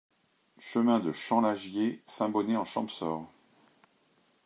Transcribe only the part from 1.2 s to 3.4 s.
Lagier, Saint-Bonnet-en-Champsaur